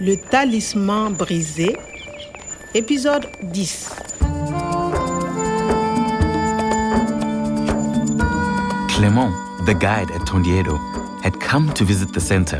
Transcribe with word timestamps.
Le 0.00 0.16
talisman 0.16 1.10
brisé, 1.10 1.76
épisode 2.72 3.26
10. 3.42 3.90
Clement, 8.88 9.32
the 9.66 9.74
guide 9.74 10.12
at 10.12 10.24
Tondiedo, 10.24 10.78
had 11.24 11.40
come 11.40 11.72
to 11.74 11.84
visit 11.84 12.12
the 12.12 12.20
center. 12.20 12.58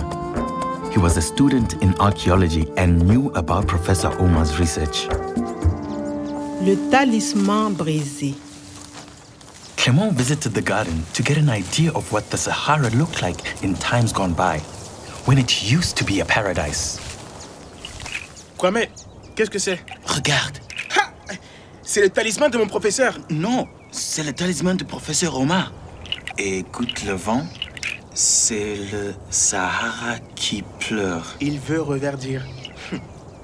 He 0.91 0.99
was 0.99 1.17
a 1.17 1.23
student 1.23 1.81
in 1.81 1.95
archaeology 2.01 2.67
and 2.77 3.07
knew 3.07 3.31
about 3.37 3.69
Professor 3.69 4.11
Omar's 4.19 4.59
research. 4.59 5.07
Le 6.61 6.75
talisman 6.91 7.73
brisé. 7.73 8.35
Clement 9.77 10.13
visited 10.13 10.55
the 10.55 10.63
garden 10.63 11.05
to 11.13 11.23
get 11.23 11.37
an 11.37 11.49
idea 11.49 11.93
of 11.93 12.13
what 12.13 12.29
the 12.31 12.37
Sahara 12.37 12.91
looked 12.97 13.23
like 13.23 13.63
in 13.63 13.77
times 13.77 14.13
gone 14.13 14.35
by, 14.35 14.59
when 15.27 15.39
it 15.39 15.63
used 15.63 15.97
to 15.99 16.05
be 16.05 16.19
a 16.19 16.25
paradise. 16.25 17.08
Kwame, 18.59 18.87
qu'est-ce 19.37 19.51
que 19.51 19.59
c'est? 19.59 19.79
Regarde. 20.05 20.59
Ha 20.97 21.13
C'est 21.83 22.01
le 22.01 22.11
talisman 22.11 22.51
de 22.51 22.59
mon 22.59 22.67
professeur. 22.67 23.17
Non, 23.31 23.67
c'est 23.93 24.25
le 24.25 24.33
talisman 24.33 24.77
du 24.77 24.85
professeur 24.85 25.39
Omar. 25.39 25.73
Écoute 26.37 27.05
le 27.05 27.13
vent. 27.13 27.45
C'est 28.15 28.77
le 28.93 29.15
Sahara 29.31 30.19
qui 30.35 30.65
pleure. 30.81 31.37
Il 31.41 31.61
veut 31.61 31.81
reverdir. 31.81 32.43
Hum. 32.93 33.01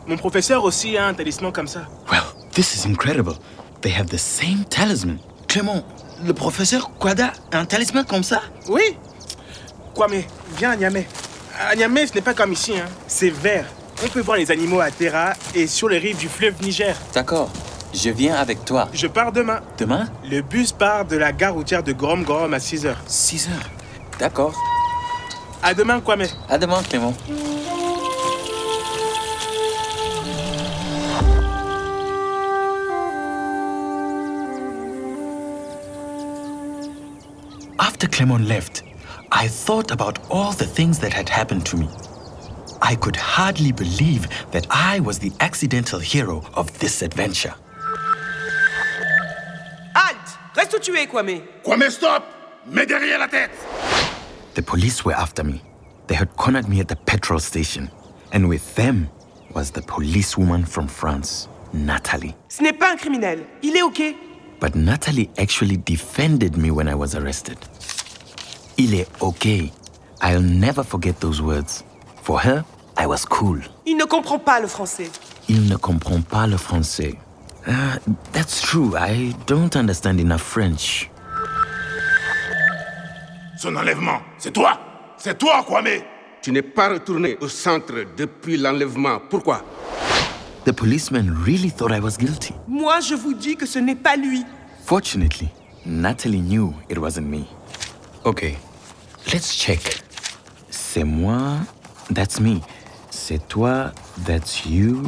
Mon 0.08 0.16
professeur 0.16 0.64
aussi 0.64 0.96
a 0.96 1.06
un 1.06 1.14
talisman 1.14 1.52
comme 1.52 1.68
ça. 1.68 1.86
Well, 2.10 2.22
this 2.52 2.74
is 2.74 2.84
incredible. 2.88 3.34
They 3.82 3.92
have 3.92 4.08
the 4.08 4.18
same 4.18 4.64
talisman. 4.68 5.18
Clément, 5.46 5.84
le 6.24 6.34
professeur 6.34 6.90
Kwada 6.98 7.32
a 7.52 7.58
un 7.58 7.66
talisman 7.66 8.04
comme 8.04 8.24
ça? 8.24 8.42
Oui 8.68 8.96
Kwame, 9.94 10.22
viens 10.58 10.72
à 10.72 10.76
Niamey. 10.76 11.06
À 11.70 11.76
Niamey, 11.76 12.08
ce 12.08 12.14
n'est 12.14 12.20
pas 12.20 12.34
comme 12.34 12.52
ici. 12.52 12.72
Hein. 12.76 12.86
C'est 13.06 13.30
vert. 13.30 13.66
On 14.04 14.08
peut 14.08 14.20
voir 14.20 14.36
les 14.36 14.50
animaux 14.50 14.80
à 14.80 14.90
Terra 14.90 15.32
et 15.54 15.66
sur 15.66 15.88
les 15.88 15.96
rives 15.96 16.18
du 16.18 16.28
fleuve 16.28 16.54
Niger. 16.60 16.94
D'accord, 17.14 17.50
je 17.94 18.10
viens 18.10 18.34
avec 18.34 18.62
toi. 18.66 18.86
Je 18.92 19.06
pars 19.06 19.32
demain. 19.32 19.60
Demain? 19.78 20.08
Le 20.30 20.42
bus 20.42 20.72
part 20.72 21.06
de 21.06 21.16
la 21.16 21.32
gare 21.32 21.54
routière 21.54 21.82
de 21.82 21.92
Gorom 21.92 22.22
Gorom 22.22 22.52
à 22.52 22.60
6 22.60 22.84
h 22.84 22.94
6 23.06 23.48
heures. 23.48 23.70
D'accord. 24.18 24.54
À 25.62 25.72
demain, 25.72 26.00
Kwame. 26.00 26.24
À 26.50 26.58
demain, 26.58 26.82
Clément. 26.82 27.14
After 37.78 38.06
Clement 38.06 38.36
left, 38.46 38.84
I 39.32 39.48
thought 39.48 39.90
about 39.90 40.18
all 40.28 40.52
the 40.52 40.66
things 40.66 40.98
that 40.98 41.14
had 41.14 41.30
happened 41.30 41.64
to 41.64 41.78
me. 41.78 41.88
I 42.86 42.96
could 42.96 43.16
hardly 43.16 43.72
believe 43.72 44.28
that 44.50 44.66
I 44.68 45.00
was 45.00 45.18
the 45.18 45.32
accidental 45.40 45.98
hero 45.98 46.42
of 46.54 46.78
this 46.80 47.00
adventure. 47.00 47.54
Halte 49.94 50.38
Reste 50.54 50.74
où 50.74 50.78
tu 50.78 50.94
es, 50.94 51.06
Kwame. 51.06 51.40
Kwame, 51.64 51.90
stop 51.90 52.24
Mets 52.66 52.86
derrière 52.86 53.18
la 53.18 53.28
tête 53.28 53.50
The 54.52 54.62
police 54.62 55.02
were 55.02 55.14
after 55.14 55.42
me. 55.42 55.62
They 56.08 56.14
had 56.14 56.36
cornered 56.36 56.68
me 56.68 56.80
at 56.80 56.88
the 56.88 56.96
petrol 56.96 57.40
station. 57.40 57.90
And 58.32 58.50
with 58.50 58.74
them 58.74 59.08
was 59.54 59.70
the 59.70 59.80
policewoman 59.80 60.66
from 60.66 60.86
France, 60.86 61.48
Natalie. 61.72 62.34
Ce 62.50 62.62
n'est 62.62 62.78
pas 62.78 62.92
un 62.92 62.96
criminel. 62.98 63.46
Il 63.62 63.74
est 63.76 63.82
OK. 63.82 64.14
But 64.60 64.74
Natalie 64.74 65.30
actually 65.38 65.78
defended 65.78 66.58
me 66.58 66.70
when 66.70 66.88
I 66.88 66.94
was 66.94 67.14
arrested. 67.14 67.56
Il 68.76 68.92
est 68.92 69.08
okay. 69.22 69.72
I'll 70.20 70.42
never 70.42 70.84
forget 70.84 71.18
those 71.20 71.40
words. 71.40 71.82
For 72.22 72.40
her, 72.40 72.64
I 73.04 73.06
was 73.06 73.26
cool. 73.28 73.60
Il 73.84 73.98
ne 73.98 74.04
comprend 74.06 74.38
pas 74.38 74.60
le 74.60 74.66
français. 74.66 75.10
Il 75.46 75.68
ne 75.68 75.76
comprend 75.76 76.22
pas 76.22 76.46
le 76.46 76.56
français. 76.56 77.18
Uh, 77.66 77.98
that's 78.32 78.62
true. 78.62 78.96
I 78.96 79.34
don't 79.46 79.76
understand 79.76 80.18
enough 80.20 80.40
French. 80.40 81.10
Son 83.58 83.76
enlèvement, 83.76 84.20
c'est 84.38 84.52
toi 84.52 84.78
C'est 85.18 85.36
toi, 85.36 85.62
Kwame 85.66 86.00
Tu 86.40 86.50
n'es 86.50 86.62
pas 86.62 86.88
retourné 86.88 87.36
au 87.42 87.48
centre 87.48 88.06
depuis 88.16 88.56
l'enlèvement. 88.56 89.18
Pourquoi? 89.28 89.62
The 90.64 90.72
policeman 90.72 91.30
really 91.44 91.70
thought 91.70 91.92
I 91.92 92.00
was 92.00 92.16
guilty. 92.18 92.54
Moi, 92.66 93.00
je 93.00 93.14
vous 93.14 93.34
dis 93.34 93.54
que 93.54 93.66
ce 93.66 93.78
n'est 93.78 93.96
pas 93.96 94.16
lui. 94.16 94.46
Fortunately, 94.86 95.50
Natalie 95.84 96.40
knew 96.40 96.72
it 96.88 96.96
wasn't 96.96 97.26
me. 97.28 97.44
Okay, 98.24 98.56
let's 99.30 99.54
check. 99.54 100.02
C'est 100.70 101.04
moi, 101.04 101.58
that's 102.10 102.40
me. 102.40 102.62
C'est 103.26 103.48
toi, 103.48 103.90
that's 104.26 104.66
you. 104.66 105.04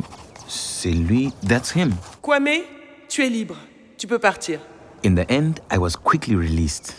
C'est 0.49 0.91
lui, 0.91 1.35
that's 1.47 1.77
him. 1.77 1.91
Kwame, 2.23 2.63
tu 3.11 3.23
es 3.23 3.29
libre. 3.29 3.57
Tu 3.99 4.07
peux 4.07 4.19
partir. 4.19 4.59
In 5.05 5.17
the 5.17 5.31
end, 5.31 5.61
I 5.71 5.77
was 5.77 5.97
quickly 6.03 6.35
released. 6.35 6.95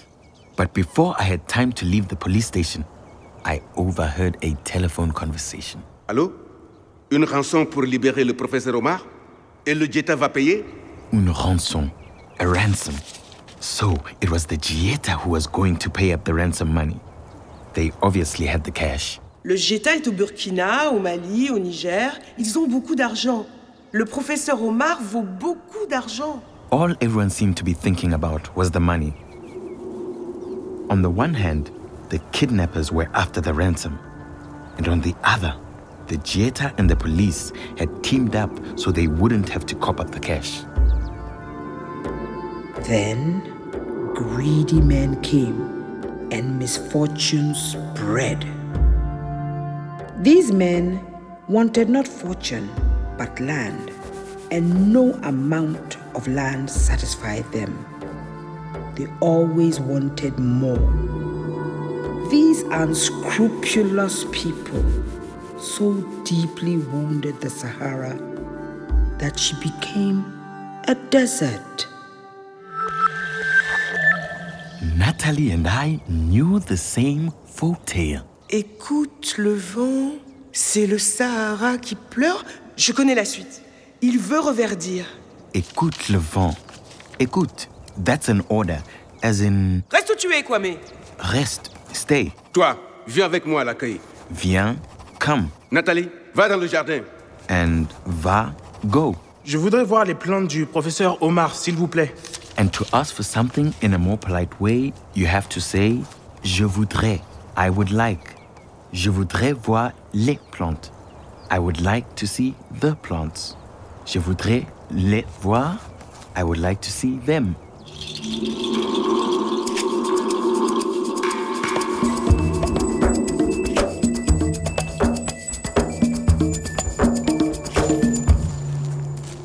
But 0.56 0.75
before 0.75 1.16
I 1.17 1.23
had 1.23 1.47
time 1.47 1.73
to 1.73 1.85
leave 1.85 2.07
the 2.07 2.16
police 2.16 2.45
station, 2.45 2.85
I 3.44 3.61
overheard 3.75 4.38
a 4.44 4.53
telephone 4.63 5.11
conversation. 5.11 5.79
Allô 6.07 6.33
Une 7.09 7.25
rançon 7.25 7.66
pour 7.66 7.81
libérer 7.81 8.23
le 8.23 8.35
professeur 8.35 8.75
Omar 8.75 9.03
Et 9.66 9.73
le 9.73 9.88
GIETA 9.88 10.16
va 10.16 10.29
payer 10.29 10.66
Une 11.11 11.31
rançon, 11.31 11.89
a 12.38 12.45
ransom. 12.45 12.94
So 13.59 13.95
it 14.22 14.29
was 14.29 14.45
the 14.45 14.57
GIETA 14.61 15.13
who 15.25 15.31
was 15.31 15.47
going 15.47 15.77
to 15.77 15.89
pay 15.89 16.13
up 16.13 16.25
the 16.25 16.33
ransom 16.35 16.72
money. 16.72 17.00
They 17.73 17.91
obviously 18.03 18.45
had 18.45 18.63
the 18.63 18.72
cash. 18.72 19.19
Le 19.47 19.56
GIETA 19.56 19.96
est 19.96 20.08
au 20.09 20.12
Burkina, 20.12 20.91
au 20.91 21.00
Mali, 21.00 21.50
au 21.52 21.58
Niger. 21.58 22.12
Ils 22.38 22.59
ont 22.59 22.68
beaucoup 22.68 22.96
d'argent. 22.96 23.46
Le 23.94 24.03
professeur 24.03 24.62
Omar 24.62 25.02
vaut 25.02 25.24
beaucoup 25.24 25.88
d'argent. 25.90 26.41
All 26.69 26.97
everyone 27.00 27.30
seemed 27.30 27.56
to 27.56 27.63
be 27.63 27.74
thinking 27.74 28.12
about 28.12 28.53
was 28.57 28.72
the 28.72 28.81
money. 28.81 29.13
On 30.90 31.02
the 31.02 31.07
one 31.07 31.34
hand, 31.34 31.69
the 32.09 32.19
kidnappers 32.34 32.91
were 32.91 33.07
after 33.13 33.40
the 33.40 33.53
ransom, 33.53 33.97
and 34.78 34.90
on 34.90 35.00
the 35.00 35.16
other, 35.24 35.56
the 36.07 36.18
GIETA 36.18 36.74
and 36.78 36.90
the 36.90 36.97
police 36.97 37.53
had 37.78 37.88
teamed 38.03 38.36
up 38.36 38.52
so 38.75 38.91
they 38.91 39.07
wouldn't 39.07 39.47
have 39.47 39.66
to 39.68 39.75
cop 39.75 40.02
up 40.02 40.12
the 40.12 40.19
cash. 40.19 40.59
Then 42.86 43.41
greedy 44.13 44.81
men 44.81 45.22
came 45.22 46.28
and 46.34 46.59
misfortune 46.59 47.56
spread. 47.56 48.56
These 50.19 50.51
men 50.51 51.00
wanted 51.47 51.89
not 51.89 52.07
fortune 52.07 52.69
but 53.19 53.39
land, 53.39 53.91
and 54.50 54.91
no 54.91 55.13
amount 55.22 55.97
of 56.16 56.28
land 56.28 56.72
satisfied 56.72 57.45
them. 57.51 57.85
They 58.95 59.06
always 59.19 59.79
wanted 59.79 60.39
more. 60.39 60.79
These 62.31 62.63
unscrupulous 62.63 64.25
people 64.31 64.83
so 65.59 65.94
deeply 66.23 66.77
wounded 66.77 67.39
the 67.39 67.51
Sahara 67.51 68.17
that 69.19 69.39
she 69.39 69.56
became 69.61 70.25
a 70.88 70.95
desert. 71.11 71.88
Natalie 74.95 75.51
and 75.51 75.67
I 75.67 76.00
knew 76.07 76.59
the 76.59 76.77
same 76.77 77.31
folk 77.45 77.85
tale. 77.85 78.25
Écoute 78.50 79.35
le 79.38 79.53
vent, 79.53 80.12
c'est 80.53 80.88
le 80.88 80.97
Sahara 80.97 81.78
qui 81.78 81.96
pleure. 81.96 82.46
Je 82.78 82.91
connais 82.94 83.16
la 83.16 83.25
suite. 83.25 83.62
Il 84.02 84.18
veut 84.19 84.40
reverdir. 84.40 85.06
Écoute 85.53 86.09
le 86.09 86.18
vent. 86.18 86.56
Écoute, 87.19 87.68
that's 88.06 88.30
an 88.30 88.40
order, 88.50 88.78
as 89.24 89.41
in 89.41 89.81
Reste 89.91 90.12
où 90.13 90.16
tu 90.18 90.31
es, 90.34 90.44
Kwame. 90.44 90.75
reste, 91.19 91.72
stay, 91.94 92.31
Toi, 92.53 92.78
viens 93.07 93.25
avec 93.25 93.46
moi 93.46 93.62
à 93.62 93.63
l'accueil. 93.63 94.00
viens, 94.30 94.75
come, 95.19 95.50
Nathalie, 95.71 96.10
va 96.36 96.48
dans 96.48 96.57
le 96.57 96.68
jardin. 96.68 97.01
and 97.50 97.86
va, 98.06 98.54
go. 98.86 99.16
Je 99.45 99.57
voudrais 99.57 99.83
voir 99.83 100.06
les 100.06 100.13
plantes 100.13 100.48
du 100.48 100.66
professeur 100.68 101.21
Omar, 101.24 101.56
s'il 101.56 101.75
vous 101.75 101.88
plaît. 101.88 102.13
And 102.60 102.68
to 102.69 102.86
ask 102.94 103.16
for 103.16 103.24
something 103.25 103.71
in 103.83 103.94
a 103.94 103.98
more 103.98 104.18
polite 104.18 104.51
way, 104.60 104.94
you 105.16 105.25
have 105.27 105.48
to 105.50 105.60
say 105.60 105.98
Je 106.44 106.63
voudrais, 106.66 107.19
I 107.57 107.69
would 107.69 107.89
like. 107.92 108.36
Je 108.94 109.10
voudrais 109.10 109.54
voir 109.54 109.92
les 110.13 110.39
plantes. 110.51 110.92
I 111.51 111.60
would 111.60 111.81
like 111.81 112.06
to 112.16 112.25
see 112.25 112.56
the 112.80 112.95
plants. 113.01 113.56
Je 114.06 114.19
voudrais 114.19 114.66
les 114.92 115.25
voir. 115.42 115.78
I 116.36 116.44
would 116.44 116.60
like 116.60 116.81
to 116.81 116.89
see 116.89 117.18
them. 117.25 117.56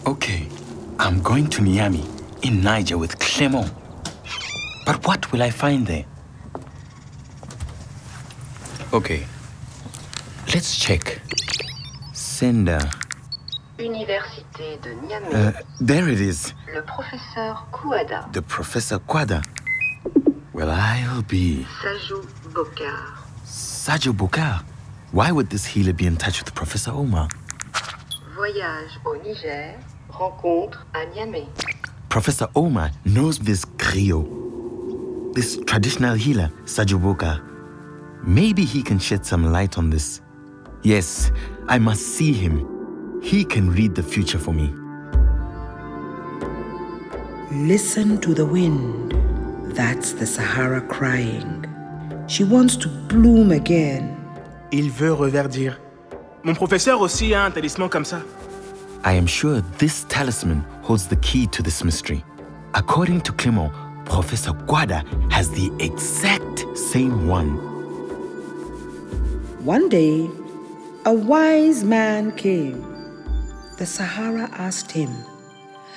Okay, 0.07 0.47
I'm 0.99 1.21
going 1.23 1.49
to 1.51 1.63
Niamey 1.63 2.05
in 2.43 2.63
Niger 2.63 2.99
with 2.99 3.19
Clement. 3.19 3.71
But 4.87 5.07
what 5.07 5.31
will 5.33 5.43
I 5.43 5.51
find 5.51 5.87
there? 5.87 6.05
Okay, 8.93 9.25
let's 10.55 10.77
check. 10.77 11.21
sender. 12.13 12.79
Université 13.79 14.79
de 14.83 14.91
Niamey. 15.07 15.33
Uh, 15.35 15.53
there 15.81 16.09
it 16.09 16.21
is. 16.21 16.55
Le 16.75 16.83
professeur 16.83 17.67
Kouada. 17.73 18.29
The 18.33 18.43
Professor 18.43 18.99
Kouada. 18.99 19.43
Well, 20.53 20.71
I'll 20.71 21.23
be. 21.23 21.67
Sajou 21.83 22.23
Bokar. 22.53 23.17
Sajou 23.47 24.13
Bokar. 24.13 24.63
Why 25.13 25.31
would 25.33 25.51
this 25.51 25.65
healer 25.65 25.93
be 25.93 26.07
in 26.07 26.17
touch 26.17 26.41
with 26.45 26.55
Professor 26.55 26.91
Omar? 26.93 27.29
Voyage 28.35 28.99
au 29.05 29.17
Niger. 29.23 29.75
Rencontre 30.11 30.85
à 30.95 31.07
Niamey. 31.15 31.49
Professor 32.09 32.49
Omar 32.55 32.91
knows 33.05 33.39
this 33.39 33.65
griot, 33.79 34.27
this 35.35 35.59
traditional 35.67 36.15
healer, 36.15 36.51
Sajou 36.67 36.99
Bokar. 37.01 37.41
Maybe 38.25 38.65
he 38.65 38.83
can 38.83 38.99
shed 38.99 39.25
some 39.25 39.51
light 39.51 39.79
on 39.79 39.89
this. 39.91 40.21
Yes, 40.83 41.31
I 41.69 41.79
must 41.79 42.03
see 42.03 42.33
him. 42.33 42.67
He 43.23 43.45
can 43.45 43.71
read 43.71 43.95
the 43.95 44.03
future 44.03 44.39
for 44.39 44.53
me. 44.53 44.75
Listen 47.53 48.19
to 48.21 48.35
the 48.35 48.45
wind. 48.45 49.13
That's 49.77 50.13
the 50.13 50.27
Sahara 50.27 50.81
crying. 50.81 51.65
She 52.27 52.43
wants 52.45 52.77
to 52.79 52.89
bloom 52.89 53.53
again. 53.53 54.17
Il 54.73 54.91
veut 54.91 55.13
reverdir. 55.13 55.79
Mon 56.43 56.55
professeur 56.55 57.01
aussi 57.01 57.33
a 57.33 57.45
un 57.45 57.51
talisman 57.53 57.89
comme 57.89 58.05
ça. 58.05 58.21
I 59.05 59.13
am 59.13 59.27
sure 59.27 59.61
this 59.79 60.05
talisman 60.09 60.65
holds 60.83 61.07
the 61.07 61.17
key 61.17 61.47
to 61.49 61.63
this 61.63 61.85
mystery. 61.85 62.25
According 62.75 63.21
to 63.23 63.33
Clement, 63.33 63.71
Professor 64.05 64.53
Kouada 64.67 65.05
has 65.31 65.51
the 65.51 65.71
exact 65.79 66.67
same 66.77 67.29
one. 67.29 67.59
One 69.65 69.89
day, 69.89 70.29
a 71.05 71.13
wise 71.13 71.83
man 71.83 72.31
came. 72.37 72.81
The 73.79 73.87
Sahara 73.87 74.49
asked 74.53 74.93
him, 74.93 75.11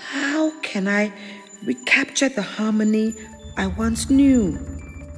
How 0.09 0.51
can 0.61 0.87
I 0.87 1.13
recapture 1.63 2.29
the 2.29 2.41
harmony 2.41 3.13
I 3.55 3.67
once 3.67 4.09
knew? 4.09 4.57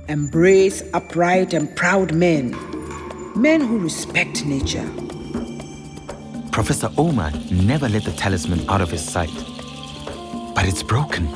Embrace 0.09 0.83
upright 0.93 1.53
and 1.53 1.73
proud 1.75 2.13
men, 2.13 2.55
men 3.35 3.61
who 3.61 3.79
respect 3.79 4.45
nature. 4.45 4.89
Professor 6.51 6.89
Omar 6.97 7.31
never 7.51 7.87
let 7.87 8.03
the 8.03 8.11
talisman 8.11 8.67
out 8.69 8.81
of 8.81 8.91
his 8.91 9.03
sight. 9.03 9.31
But 10.53 10.65
it's 10.65 10.83
broken. 10.83 11.27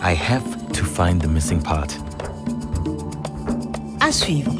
I 0.00 0.14
have 0.14 0.72
to 0.72 0.84
find 0.84 1.20
the 1.20 1.28
missing 1.28 1.60
part. 1.60 1.90
À 4.00 4.10
suivre. 4.12 4.52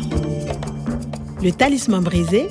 Le 1.42 1.52
Talisman 1.52 2.02
brisé, 2.02 2.50